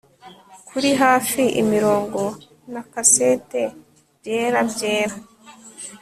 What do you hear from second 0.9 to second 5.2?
hafi imirongo na kasete byera byera